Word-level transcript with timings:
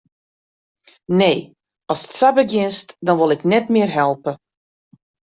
Nee, 1.19 1.43
ast 1.93 2.09
sa 2.19 2.29
begjinst, 2.39 2.87
dan 3.05 3.17
wol 3.19 3.33
ik 3.35 3.43
net 3.53 3.65
mear 3.73 3.91
helpe. 4.01 4.31